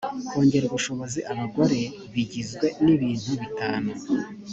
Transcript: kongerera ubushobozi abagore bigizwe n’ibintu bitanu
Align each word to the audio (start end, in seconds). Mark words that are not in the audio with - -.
kongerera 0.29 0.69
ubushobozi 0.69 1.19
abagore 1.31 1.79
bigizwe 2.13 2.67
n’ibintu 2.83 3.29
bitanu 3.41 3.91